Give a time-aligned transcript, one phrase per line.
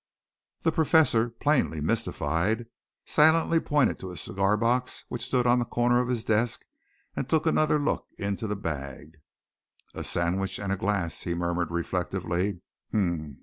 [0.61, 2.65] The Professor, plainly mystified,
[3.05, 6.65] silently pointed to a cigar box which stood on a corner of his desk,
[7.15, 9.17] and took another look into the bag.
[9.93, 12.61] "A sandwich and a glass!" he murmured reflectively.